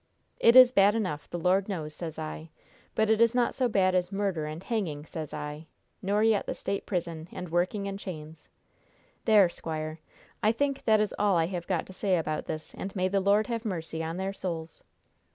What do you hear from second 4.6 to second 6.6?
hanging, sez I, nor yet the